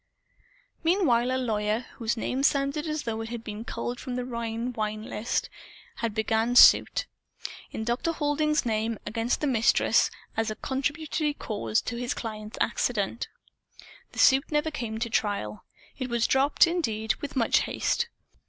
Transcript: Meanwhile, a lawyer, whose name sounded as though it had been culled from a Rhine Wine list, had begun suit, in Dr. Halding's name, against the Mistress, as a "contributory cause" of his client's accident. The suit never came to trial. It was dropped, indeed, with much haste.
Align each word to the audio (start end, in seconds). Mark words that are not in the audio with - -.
Meanwhile, 0.83 1.29
a 1.31 1.37
lawyer, 1.37 1.81
whose 1.99 2.17
name 2.17 2.41
sounded 2.41 2.87
as 2.87 3.03
though 3.03 3.21
it 3.21 3.29
had 3.29 3.43
been 3.43 3.63
culled 3.63 3.99
from 3.99 4.17
a 4.17 4.25
Rhine 4.25 4.73
Wine 4.73 5.03
list, 5.03 5.47
had 5.97 6.15
begun 6.15 6.55
suit, 6.55 7.05
in 7.69 7.83
Dr. 7.83 8.11
Halding's 8.11 8.65
name, 8.65 8.97
against 9.05 9.41
the 9.41 9.45
Mistress, 9.45 10.09
as 10.35 10.49
a 10.49 10.55
"contributory 10.55 11.35
cause" 11.35 11.81
of 11.85 11.99
his 11.99 12.15
client's 12.15 12.57
accident. 12.59 13.27
The 14.13 14.17
suit 14.17 14.51
never 14.51 14.71
came 14.71 14.97
to 14.97 15.09
trial. 15.11 15.65
It 15.99 16.09
was 16.09 16.25
dropped, 16.25 16.65
indeed, 16.65 17.13
with 17.17 17.35
much 17.35 17.59
haste. 17.67 18.07